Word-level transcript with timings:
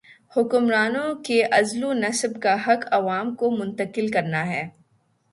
حکمرانوں 0.37 1.15
کے 1.15 1.43
عزل 1.43 1.83
و 1.83 1.93
نصب 1.93 2.41
کا 2.41 2.55
حق 2.67 2.87
عوام 2.91 3.35
کو 3.35 3.51
منتقل 3.51 4.07
کرنا 4.07 4.47
ہے۔ 4.47 4.69